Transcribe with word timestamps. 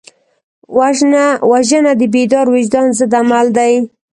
وژنه 1.61 1.91
د 1.99 2.01
بیدار 2.13 2.45
وجدان 2.55 2.87
ضد 2.97 3.13
عمل 3.21 3.47
دی 3.57 3.73